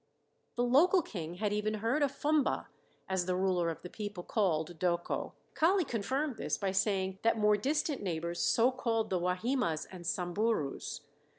The 0.55 0.63
local 0.63 1.03
king 1.03 1.35
had 1.35 1.53
even 1.53 1.75
heard 1.75 2.01
of 2.01 2.11
Fumba, 2.11 2.69
as 3.07 3.27
the 3.27 3.35
ruler 3.35 3.69
of 3.69 3.83
the 3.83 3.89
people 3.91 4.23
called 4.23 4.79
"Doko." 4.79 5.33
Kali 5.53 5.85
confirmed 5.85 6.37
this 6.37 6.57
by 6.57 6.71
saying 6.71 7.19
that 7.21 7.37
more 7.37 7.55
distant 7.55 8.01
neighbors 8.01 8.39
so 8.41 8.71
called 8.71 9.11
the 9.11 9.19
Wahimas 9.19 9.85
and 9.91 10.03
Samburus. 10.07 11.01